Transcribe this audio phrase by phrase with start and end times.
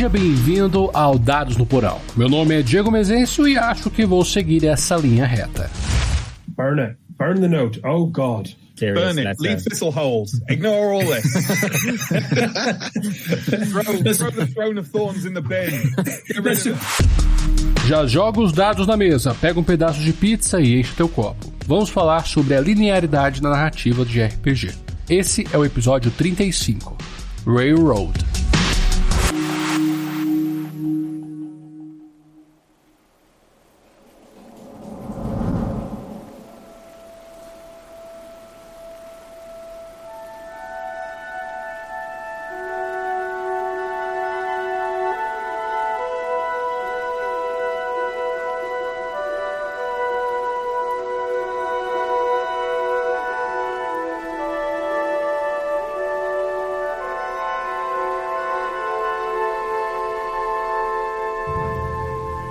[0.00, 2.00] Seja bem-vindo ao Dados no Porão.
[2.16, 5.70] Meu nome é Diego Mezencio e acho que vou seguir essa linha reta.
[6.56, 6.96] Burn it.
[7.18, 7.78] Burn the note.
[7.84, 8.48] Oh, God.
[8.80, 9.36] Burn it.
[9.38, 10.40] Leave thistle holes.
[10.48, 11.30] Ignore all this.
[13.70, 13.82] throw,
[14.14, 15.68] throw the throne of thorns in the bin.
[17.86, 21.52] Já joga os dados na mesa, pega um pedaço de pizza e enche teu copo.
[21.66, 24.70] Vamos falar sobre a linearidade na narrativa de RPG.
[25.10, 26.96] Esse é o episódio 35,
[27.46, 28.29] Railroad.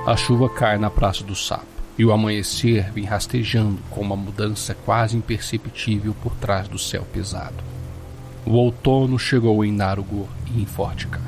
[0.10, 4.74] A chuva cai na Praça do Sapo e o amanhecer vem rastejando com uma mudança
[4.74, 7.64] quase imperceptível por trás do céu pesado.
[8.44, 11.24] O outono chegou em Narugor e em Forticado.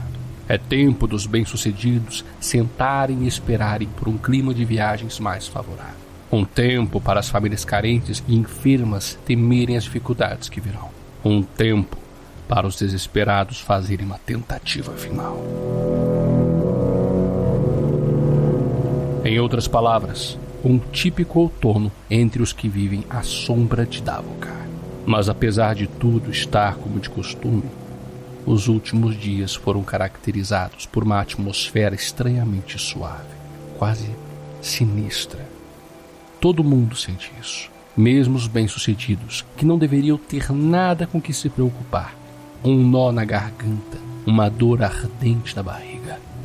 [0.50, 6.02] É tempo dos bem-sucedidos sentarem e esperarem por um clima de viagens mais favorável.
[6.32, 10.90] Um tempo para as famílias carentes e enfermas temerem as dificuldades que virão.
[11.24, 12.00] Um tempo
[12.48, 15.38] para os desesperados fazerem uma tentativa final.
[19.24, 24.68] Em outras palavras, um típico outono entre os que vivem à sombra de Davokar.
[25.06, 27.66] Mas apesar de tudo estar como de costume,
[28.48, 33.36] os últimos dias foram caracterizados por uma atmosfera estranhamente suave,
[33.78, 34.10] quase
[34.60, 35.48] sinistra.
[36.40, 41.48] Todo mundo sente isso, mesmo os bem-sucedidos, que não deveriam ter nada com que se
[41.48, 42.16] preocupar.
[42.64, 45.91] Um nó na garganta, uma dor ardente na barriga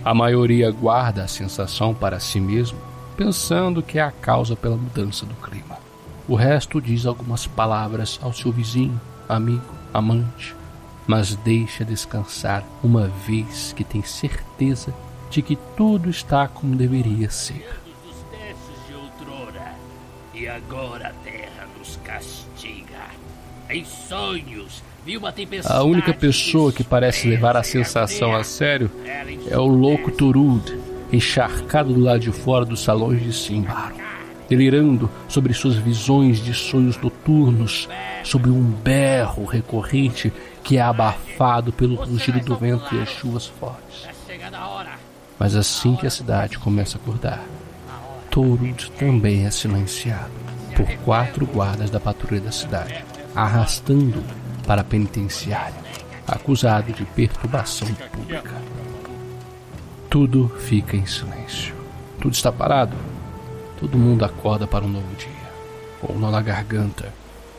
[0.07, 2.79] a maioria guarda a sensação para si mesmo,
[3.17, 5.79] pensando que é a causa pela mudança do clima.
[6.29, 10.55] O resto diz algumas palavras ao seu vizinho, amigo, amante,
[11.09, 14.95] mas deixa descansar uma vez que tem certeza
[15.29, 17.69] de que tudo está como deveria ser.
[20.33, 23.11] E agora a terra nos castiga.
[23.69, 24.85] Em sonhos
[25.65, 28.91] a única pessoa que parece levar a sensação a sério
[29.49, 30.77] é o louco Turud,
[31.13, 33.95] encharcado do lado de fora dos salões de Simbaro,
[34.49, 37.89] delirando sobre suas visões de sonhos noturnos,
[38.25, 40.33] sobre um berro recorrente
[40.65, 44.09] que é abafado pelo rugido do vento e as chuvas fortes.
[45.39, 47.45] Mas assim que a cidade começa a acordar,
[48.29, 50.33] Torud também é silenciado
[50.75, 54.23] por quatro guardas da patrulha da cidade, arrastando
[54.67, 55.75] para a penitenciária,
[56.27, 58.55] acusado de perturbação pública.
[60.11, 61.75] Tudo fica em silêncio.
[62.21, 62.97] Tudo está parado.
[63.79, 65.29] Todo mundo acorda para um novo dia,
[66.01, 67.13] com um nó na garganta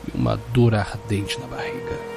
[0.08, 2.17] e uma dor ardente na barriga.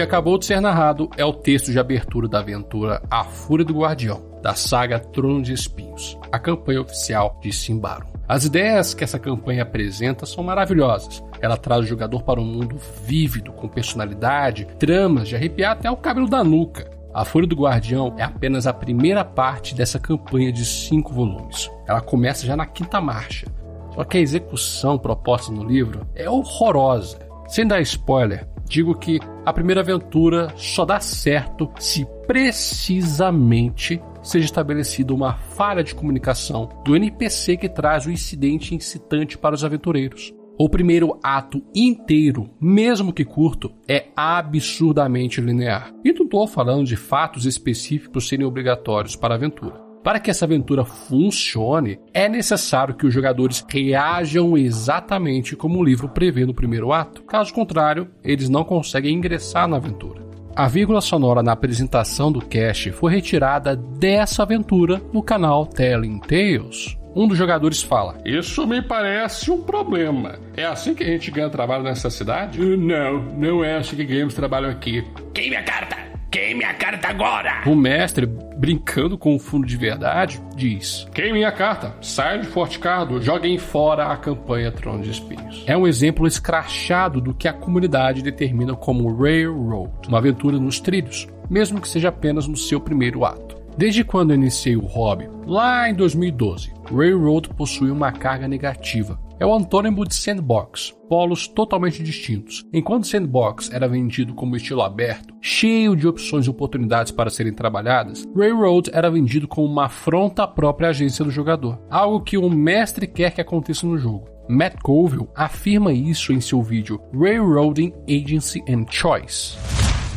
[0.00, 3.78] Que acabou de ser narrado é o texto de abertura da aventura A Fúria do
[3.78, 8.08] Guardião, da saga Trono de Espinhos, a campanha oficial de Simbarum.
[8.26, 11.22] As ideias que essa campanha apresenta são maravilhosas.
[11.38, 15.98] Ela traz o jogador para um mundo vívido, com personalidade, tramas de arrepiar até o
[15.98, 16.90] cabelo da nuca.
[17.12, 21.70] A Fúria do Guardião é apenas a primeira parte dessa campanha de cinco volumes.
[21.86, 23.46] Ela começa já na quinta marcha.
[23.94, 27.18] Só que a execução proposta no livro é horrorosa.
[27.48, 35.12] Sem dar spoiler, digo que a primeira aventura só dá certo se precisamente seja estabelecida
[35.12, 40.32] uma falha de comunicação do NPC que traz o incidente incitante para os aventureiros.
[40.56, 45.92] O primeiro ato inteiro, mesmo que curto, é absurdamente linear.
[46.04, 49.89] E não estou falando de fatos específicos serem obrigatórios para a aventura.
[50.02, 56.08] Para que essa aventura funcione, é necessário que os jogadores reajam exatamente como o livro
[56.08, 57.22] prevê no primeiro ato.
[57.22, 60.22] Caso contrário, eles não conseguem ingressar na aventura.
[60.56, 66.96] A vírgula sonora na apresentação do cast foi retirada dessa aventura no canal Telling Tales.
[67.14, 70.38] Um dos jogadores fala: Isso me parece um problema.
[70.56, 72.58] É assim que a gente ganha trabalho nessa cidade?
[72.58, 75.04] Não, não é assim que ganhamos trabalho aqui.
[75.34, 76.09] Queime a carta!
[76.30, 77.62] Queime a carta agora!
[77.66, 83.20] O mestre, brincando com o fundo de verdade, diz: Queime a carta, saia de Forticado,
[83.20, 85.64] joguem fora a campanha Trono de Espinhos.
[85.66, 91.26] É um exemplo escrachado do que a comunidade determina como Railroad, uma aventura nos trilhos,
[91.50, 93.56] mesmo que seja apenas no seu primeiro ato.
[93.76, 99.18] Desde quando eu iniciei o hobby, lá em 2012, Railroad possui uma carga negativa.
[99.40, 102.62] É o antônimo de Sandbox, polos totalmente distintos.
[102.74, 108.28] Enquanto Sandbox era vendido como estilo aberto, cheio de opções e oportunidades para serem trabalhadas,
[108.36, 113.06] Railroad era vendido como uma afronta à própria agência do jogador, algo que o mestre
[113.06, 114.28] quer que aconteça no jogo.
[114.46, 119.56] Matt Colville afirma isso em seu vídeo Railroading Agency and Choice.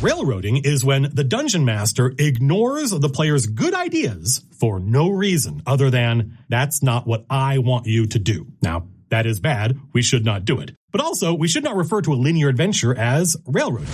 [0.02, 5.90] Railroading is when the dungeon master ignores the player's good ideas for no reason other
[5.90, 8.46] than that's not what I want you to do.
[8.60, 8.82] Now,
[9.14, 9.76] that is bad.
[9.94, 10.74] We should not do it.
[10.90, 13.86] But also, we should not refer to a linear adventure as railroading.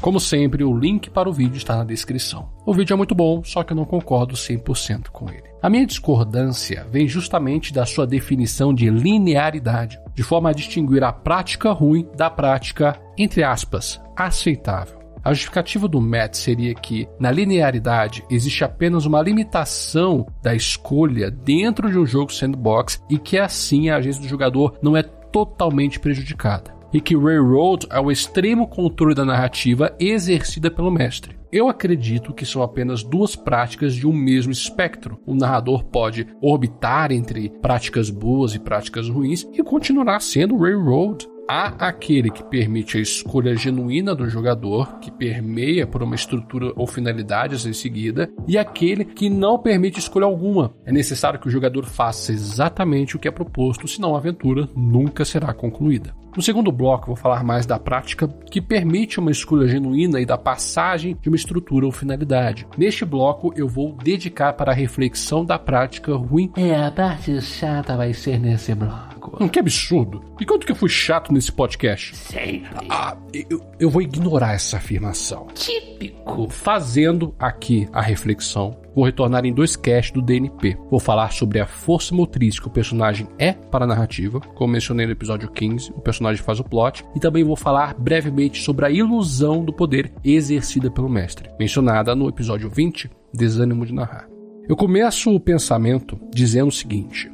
[0.00, 2.50] Como sempre, o link para o vídeo está na descrição.
[2.66, 5.44] O vídeo é muito bom, só que eu não concordo 100% com ele.
[5.62, 11.12] A minha discordância vem justamente da sua definição de linearidade, de forma a distinguir a
[11.12, 15.03] prática ruim da prática, entre aspas, aceitável.
[15.24, 21.90] A justificativa do Matt seria que, na linearidade, existe apenas uma limitação da escolha dentro
[21.90, 26.74] de um jogo sandbox e que assim a agência do jogador não é totalmente prejudicada.
[26.92, 31.36] E que Railroad é o extremo controle da narrativa exercida pelo mestre.
[31.50, 35.18] Eu acredito que são apenas duas práticas de um mesmo espectro.
[35.24, 41.26] O narrador pode orbitar entre práticas boas e práticas ruins e continuar sendo Railroad.
[41.46, 46.86] Há aquele que permite a escolha genuína do jogador, que permeia por uma estrutura ou
[46.86, 50.74] finalidade a ser seguida, e aquele que não permite escolha alguma.
[50.86, 55.22] É necessário que o jogador faça exatamente o que é proposto, senão a aventura nunca
[55.22, 56.14] será concluída.
[56.36, 60.36] No segundo bloco, vou falar mais da prática que permite uma escolha genuína e da
[60.36, 62.66] passagem de uma estrutura ou finalidade.
[62.76, 66.50] Neste bloco, eu vou dedicar para a reflexão da prática ruim.
[66.56, 69.36] É, a parte chata vai ser nesse bloco.
[69.40, 70.22] Hum, que absurdo!
[70.40, 72.16] E quanto que eu fui chato nesse podcast?
[72.16, 72.86] Sempre.
[72.90, 75.46] Ah, eu, eu vou ignorar essa afirmação.
[75.54, 76.48] Típico.
[76.50, 80.76] Fazendo aqui a reflexão, vou retornar em dois casts do DNP.
[80.90, 85.06] Vou falar sobre a força motriz que o personagem é para a narrativa, como mencionei
[85.06, 88.90] no episódio 15, o personagem faz o plot, e também vou falar brevemente sobre a
[88.90, 94.28] ilusão do poder exercida pelo mestre, mencionada no episódio 20, Desânimo de Narrar.
[94.68, 97.30] Eu começo o pensamento dizendo o seguinte: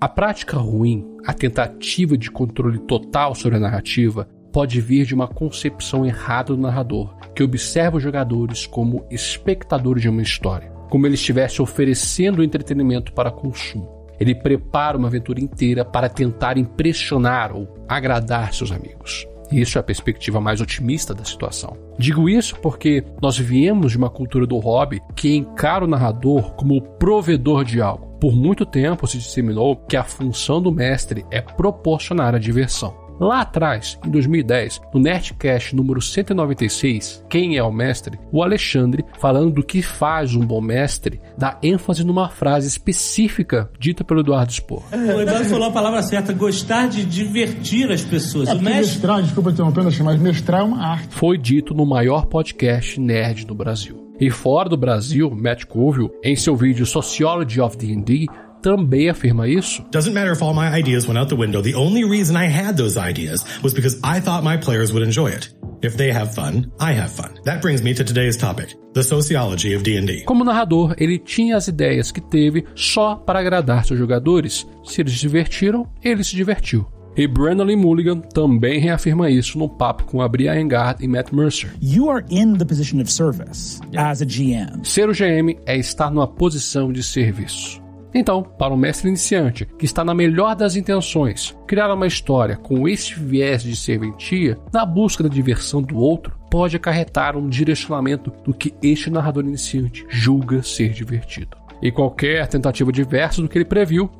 [0.00, 5.28] a prática ruim, a tentativa de controle total sobre a narrativa, pode vir de uma
[5.28, 11.14] concepção errada do narrador, que observa os jogadores como espectadores de uma história, como ele
[11.14, 13.88] estivesse oferecendo entretenimento para consumo.
[14.20, 19.26] Ele prepara uma aventura inteira para tentar impressionar ou agradar seus amigos.
[19.50, 21.78] Isso é a perspectiva mais otimista da situação.
[21.98, 26.76] Digo isso porque nós viemos de uma cultura do hobby que encara o narrador como
[26.76, 28.18] o provedor de algo.
[28.20, 33.01] Por muito tempo se disseminou que a função do mestre é proporcionar a diversão.
[33.20, 38.18] Lá atrás, em 2010, no Nerdcast número 196, Quem é o Mestre?
[38.32, 44.04] O Alexandre, falando do que faz um bom mestre, dá ênfase numa frase específica dita
[44.04, 44.82] pelo Eduardo Spor.
[44.92, 48.48] O Eduardo falou a palavra certa, gostar de divertir as pessoas.
[48.48, 48.80] É, o mestre...
[48.80, 51.14] mestrar, desculpa interrompendo, mas mestrar é uma arte.
[51.14, 54.02] Foi dito no maior podcast nerd do Brasil.
[54.20, 58.28] E fora do Brasil, Matt Colville, em seu vídeo Sociology of D&D,
[58.62, 59.82] também afirma isso.
[59.90, 61.60] Doesn't matter if all my ideas went out the window.
[61.60, 65.30] The only reason I had those ideas was because I thought my players would enjoy
[65.30, 65.52] it.
[65.82, 67.34] If they have fun, I have fun.
[67.44, 70.22] That brings me to today's topic, the sociology of D&D.
[70.24, 74.64] Como narrador, ele tinha as ideias que teve só para agradar seus jogadores.
[74.84, 76.86] Se eles se divertiram, ele se divertiu.
[77.16, 81.32] E Brandon Lee Mulligan também reafirma isso no papo com a Bria Engard e Matt
[81.32, 81.70] Mercer.
[81.82, 84.84] You are in the position of service as a GM.
[84.84, 87.81] Ser o GM é estar numa posição de serviço.
[88.14, 92.86] Então, para o mestre iniciante, que está na melhor das intenções, criar uma história com
[92.86, 98.52] esse viés de serventia, na busca da diversão do outro, pode acarretar um direcionamento do
[98.52, 101.56] que este narrador iniciante julga ser divertido.
[101.80, 104.10] E qualquer tentativa diversa do que ele previu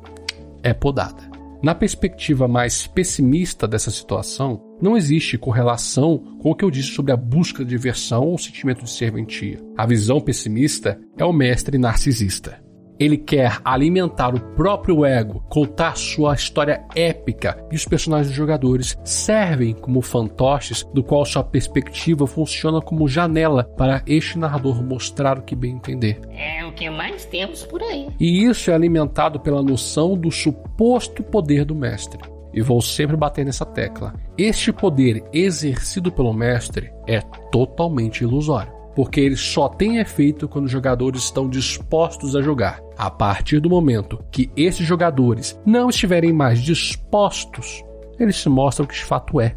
[0.63, 1.31] é podada.
[1.61, 7.13] Na perspectiva mais pessimista dessa situação, não existe correlação com o que eu disse sobre
[7.13, 9.63] a busca de diversão ou sentimento de serventia.
[9.77, 12.62] A visão pessimista é o mestre narcisista.
[13.03, 18.97] Ele quer alimentar o próprio ego, contar sua história épica e os personagens dos jogadores
[19.03, 25.41] servem como fantoches do qual sua perspectiva funciona como janela para este narrador mostrar o
[25.41, 26.21] que bem entender.
[26.31, 28.07] É o que mais temos por aí.
[28.17, 32.21] E isso é alimentado pela noção do suposto poder do mestre.
[32.53, 34.13] E vou sempre bater nessa tecla.
[34.37, 37.19] Este poder exercido pelo mestre é
[37.51, 42.81] totalmente ilusório porque ele só tem efeito quando os jogadores estão dispostos a jogar.
[42.97, 47.83] A partir do momento que esses jogadores não estiverem mais dispostos,
[48.19, 49.55] eles se mostram que de fato é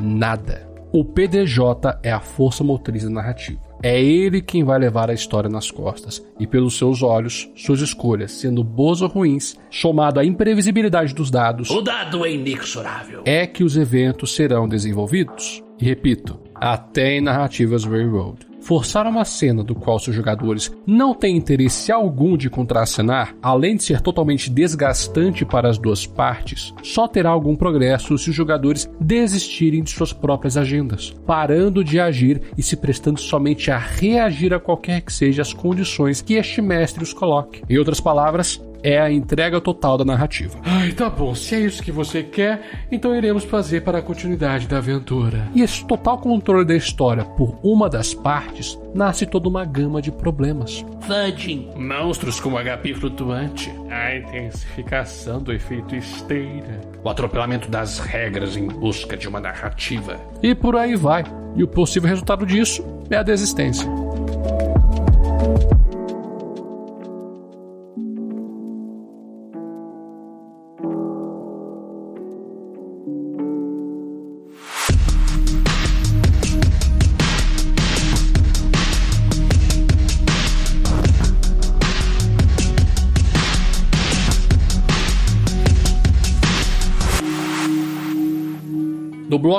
[0.00, 0.68] nada.
[0.92, 3.60] O PDJ é a força motriz da narrativa.
[3.82, 8.32] É ele quem vai levar a história nas costas, e pelos seus olhos, suas escolhas,
[8.32, 13.22] sendo boas ou ruins, somado à imprevisibilidade dos dados, O dado é inexorável.
[13.24, 15.62] é que os eventos serão desenvolvidos.
[15.80, 18.49] E repito, até em narrativas Railroad.
[18.60, 23.82] Forçar uma cena do qual seus jogadores não têm interesse algum de contracenar, além de
[23.82, 29.82] ser totalmente desgastante para as duas partes, só terá algum progresso se os jogadores desistirem
[29.82, 35.00] de suas próprias agendas, parando de agir e se prestando somente a reagir a qualquer
[35.00, 37.62] que seja as condições que este mestre os coloque.
[37.68, 40.58] Em outras palavras, é a entrega total da narrativa.
[40.64, 44.66] Ai, tá bom, se é isso que você quer, então iremos fazer para a continuidade
[44.66, 45.48] da aventura.
[45.54, 50.10] E esse total controle da história por uma das partes nasce toda uma gama de
[50.10, 50.84] problemas.
[51.02, 51.70] Fudging.
[51.76, 59.16] Monstros como HP flutuante, a intensificação do efeito esteira, o atropelamento das regras em busca
[59.16, 60.20] de uma narrativa.
[60.42, 61.24] E por aí vai.
[61.56, 63.88] E o possível resultado disso é a desistência.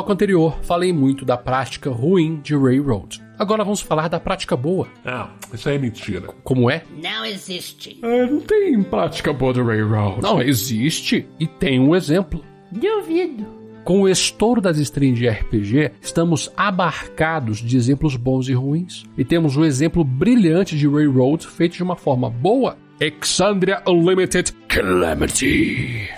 [0.01, 3.22] Bloco anterior, falei muito da prática ruim de Railroad.
[3.38, 4.88] Agora vamos falar da prática boa.
[5.05, 6.27] Ah, isso aí é mentira.
[6.43, 6.84] Como é?
[7.01, 8.00] Não existe.
[8.01, 10.20] Ah, não tem prática boa do Railroad.
[10.20, 11.27] Não, existe.
[11.39, 12.43] E tem um exemplo.
[12.72, 13.46] Duvido.
[13.84, 19.03] Com o estouro das streams de RPG, estamos abarcados de exemplos bons e ruins.
[19.15, 26.10] E temos um exemplo brilhante de Railroad feito de uma forma boa: Exandria Unlimited Calamity.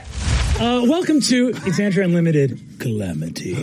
[0.59, 3.55] Uh, welcome to Exandria Unlimited Calamity.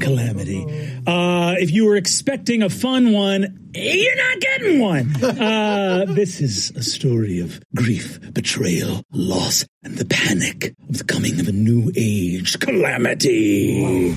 [0.00, 0.62] Calamity.
[1.06, 5.24] Uh, if you were expecting a fun one, you're not getting one.
[5.24, 11.40] Uh, this is a story of grief, betrayal, loss, and the panic of the coming
[11.40, 12.60] of a new age.
[12.60, 14.14] Calamity.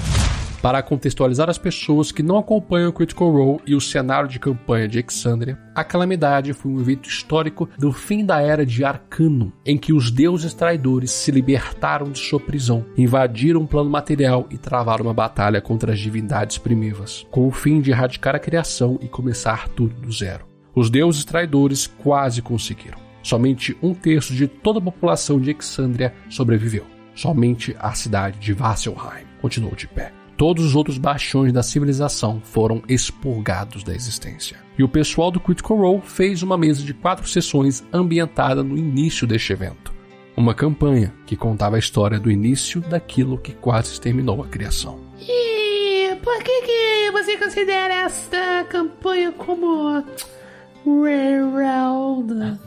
[0.61, 4.99] Para contextualizar as pessoas que não acompanham Critical Role e o cenário de campanha de
[4.99, 9.91] Exandria, a Calamidade foi um evento histórico do fim da Era de Arcano, em que
[9.91, 15.15] os deuses traidores se libertaram de sua prisão, invadiram o plano material e travaram uma
[15.15, 19.95] batalha contra as divindades primivas, com o fim de erradicar a criação e começar tudo
[19.95, 20.45] do zero.
[20.75, 22.99] Os deuses traidores quase conseguiram.
[23.23, 26.85] Somente um terço de toda a população de Exandria sobreviveu.
[27.15, 32.81] Somente a cidade de Vasselheim continuou de pé todos os outros bastiões da civilização foram
[32.89, 34.57] expurgados da existência.
[34.75, 39.27] E o pessoal do Critical Role fez uma mesa de quatro sessões ambientada no início
[39.27, 39.93] deste evento.
[40.35, 44.99] Uma campanha que contava a história do início daquilo que quase exterminou a criação.
[45.19, 50.03] E por que, que você considera esta campanha como.
[50.83, 52.57] Railroad?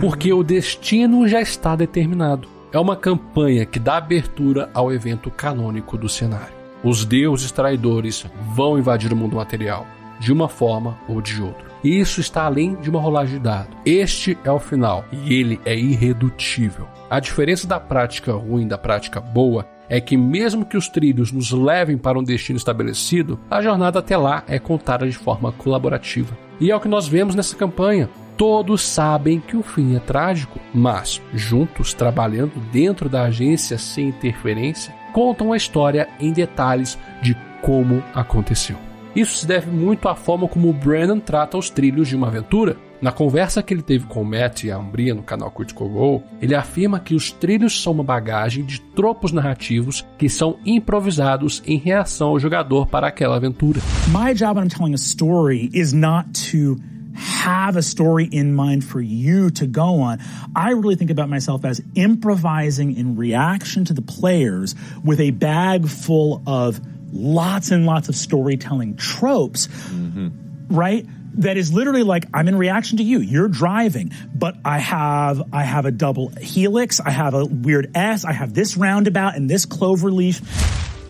[0.00, 2.59] Porque o destino já está determinado.
[2.72, 6.54] É uma campanha que dá abertura ao evento canônico do cenário.
[6.84, 8.24] Os deuses traidores
[8.54, 9.84] vão invadir o mundo material,
[10.20, 11.68] de uma forma ou de outra.
[11.82, 13.76] E isso está além de uma rolagem de dado.
[13.84, 16.86] Este é o final e ele é irredutível.
[17.10, 21.50] A diferença da prática ruim da prática boa é que, mesmo que os trilhos nos
[21.50, 26.38] levem para um destino estabelecido, a jornada até lá é contada de forma colaborativa.
[26.60, 28.08] E é o que nós vemos nessa campanha.
[28.40, 34.94] Todos sabem que o fim é trágico, mas, juntos, trabalhando dentro da agência sem interferência,
[35.12, 38.78] contam a história em detalhes de como aconteceu.
[39.14, 42.78] Isso se deve muito à forma como o Brandon trata os trilhos de uma aventura.
[43.02, 46.22] Na conversa que ele teve com o Matt e a Umbria no canal Critical Role,
[46.40, 51.76] ele afirma que os trilhos são uma bagagem de tropos narrativos que são improvisados em
[51.76, 53.80] reação ao jogador para aquela aventura.
[54.08, 56.80] My job when I'm telling a story is not to
[57.20, 60.18] have a story in mind for you to go on.
[60.56, 64.74] I really think about myself as improvising in reaction to the players
[65.04, 66.80] with a bag full of
[67.12, 70.28] lots and lots of storytelling tropes, mm-hmm.
[70.74, 71.06] right?
[71.34, 73.20] That is literally like I'm in reaction to you.
[73.20, 78.24] You're driving, but I have I have a double helix, I have a weird S,
[78.24, 80.40] I have this roundabout and this clover leaf.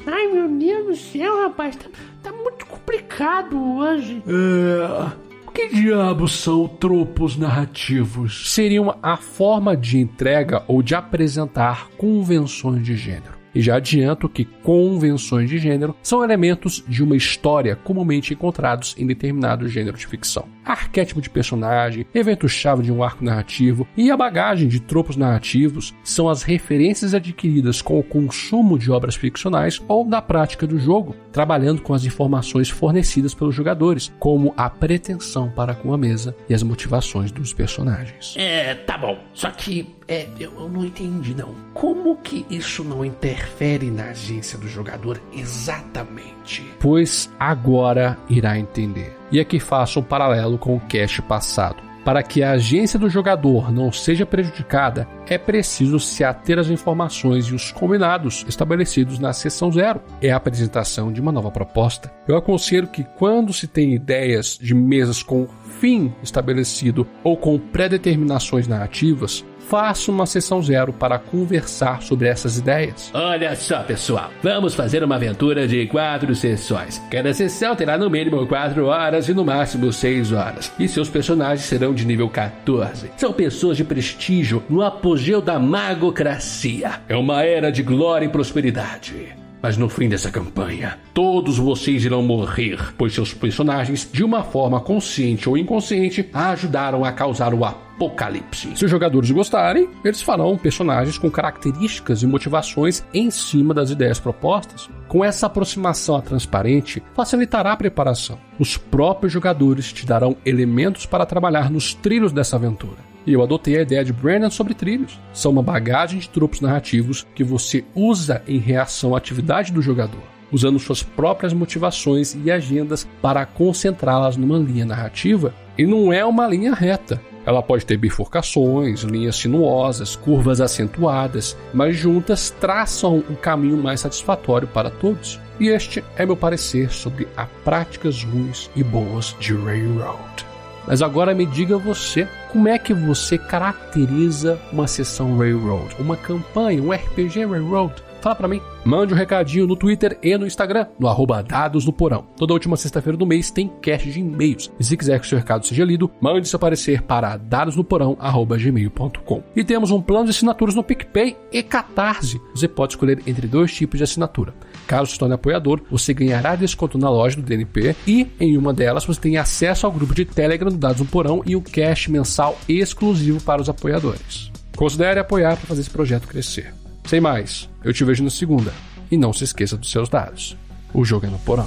[0.07, 1.89] Ai meu Deus do céu, rapaz, tá,
[2.23, 4.23] tá muito complicado hoje.
[4.27, 5.30] É...
[5.51, 8.53] O que diabos são tropos narrativos?
[8.53, 13.40] Seriam a forma de entrega ou de apresentar convenções de gênero.
[13.55, 19.07] E já adianto que convenções de gênero são elementos de uma história comumente encontrados em
[19.07, 20.49] determinado gênero de ficção.
[20.65, 26.29] Arquétipo de personagem, evento-chave de um arco narrativo e a bagagem de tropos narrativos são
[26.29, 31.83] as referências adquiridas com o consumo de obras ficcionais ou da prática do jogo, trabalhando
[31.83, 36.63] com as informações fornecidas pelos jogadores, como a pretensão para com a mesa e as
[36.63, 38.35] motivações dos personagens.
[38.37, 39.19] É, tá bom.
[39.33, 41.55] Só que é, eu não entendi não.
[41.73, 46.69] Como que isso não interfere na agência do jogador exatamente?
[46.81, 49.17] Pois agora irá entender.
[49.31, 51.91] E aqui faço um paralelo com o cast passado.
[52.05, 57.47] Para que a agência do jogador não seja prejudicada, é preciso se ater às informações
[57.47, 60.01] e os combinados estabelecidos na sessão zero.
[60.21, 62.11] É a apresentação de uma nova proposta.
[62.27, 65.47] Eu aconselho que, quando se tem ideias de mesas com
[65.79, 73.09] fim estabelecido ou com pré-determinações narrativas, faça uma sessão zero para conversar sobre essas ideias.
[73.15, 77.01] Olha só, pessoal, vamos fazer uma aventura de quatro sessões.
[77.09, 80.73] Cada sessão terá no mínimo quatro horas e no máximo seis horas.
[80.77, 83.13] E seus personagens serão de nível 14.
[83.17, 87.01] São pessoas de prestígio no apogeu da magocracia.
[87.09, 89.40] É uma era de glória e prosperidade.
[89.63, 94.81] Mas no fim dessa campanha, todos vocês irão morrer, pois seus personagens, de uma forma
[94.81, 98.75] consciente ou inconsciente, ajudaram a causar o apocalipse.
[98.75, 104.19] Se os jogadores gostarem, eles farão personagens com características e motivações em cima das ideias
[104.19, 104.89] propostas.
[105.09, 108.39] Com essa aproximação à transparente, facilitará a preparação.
[108.59, 113.10] Os próprios jogadores te darão elementos para trabalhar nos trilhos dessa aventura.
[113.27, 115.19] E eu adotei a ideia de Brandon sobre trilhos.
[115.33, 120.23] São uma bagagem de tropos narrativos que você usa em reação à atividade do jogador,
[120.51, 125.55] usando suas próprias motivações e agendas para concentrá-las numa linha narrativa.
[125.77, 127.21] E não é uma linha reta.
[127.47, 134.69] Ela pode ter bifurcações, linhas sinuosas, curvas acentuadas, mas juntas traçam um caminho mais satisfatório
[134.69, 135.41] para todos.
[135.59, 140.50] E este é meu parecer sobre as práticas ruins e boas de Railroad.
[140.87, 145.95] Mas agora me diga você, como é que você caracteriza uma sessão Railroad?
[145.99, 147.95] Uma campanha, um RPG Railroad?
[148.21, 148.61] Fala para mim.
[148.85, 152.27] Mande um recadinho no Twitter e no Instagram, no arroba Dados no Porão.
[152.37, 154.71] Toda última sexta-feira do mês tem cast de e-mails.
[154.79, 159.43] E se quiser que seu recado seja lido, mande seu parecer para dadosnoporão.gmail.com.
[159.55, 162.41] E temos um plano de assinaturas no PicPay e Catarse.
[162.55, 164.55] Você pode escolher entre dois tipos de assinatura.
[164.87, 169.05] Caso se torne apoiador, você ganhará desconto na loja do DNP e, em uma delas,
[169.05, 172.59] você tem acesso ao grupo de Telegram do Dados no Porão e o cast mensal
[172.69, 174.51] exclusivo para os apoiadores.
[174.77, 176.80] Considere apoiar para fazer esse projeto crescer.
[177.11, 178.73] Sem mais, eu te vejo na segunda.
[179.11, 180.57] E não se esqueça dos seus dados.
[180.95, 181.67] O jogo é no porão.